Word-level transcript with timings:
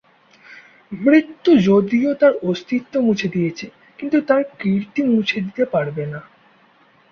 মৃত্যু 0.91 1.51
যদিও 1.67 2.09
তার 2.13 2.33
অস্তিত্ব 2.43 2.93
মুছে 2.99 3.27
দিয়েছে 3.27 3.65
কিন্তু 3.99 4.17
তার 4.21 4.41
কীর্তি 4.59 5.01
মুছে 5.09 5.37
দিতে 5.45 5.63
পারবে 5.73 6.03
না। 6.05 6.19